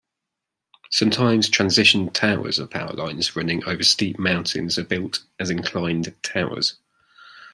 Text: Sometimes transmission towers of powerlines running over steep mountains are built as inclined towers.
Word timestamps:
Sometimes 0.89 1.47
transmission 1.47 2.09
towers 2.09 2.57
of 2.57 2.71
powerlines 2.71 3.35
running 3.35 3.63
over 3.65 3.83
steep 3.83 4.17
mountains 4.17 4.79
are 4.79 4.83
built 4.83 5.19
as 5.39 5.51
inclined 5.51 6.15
towers. 6.23 6.79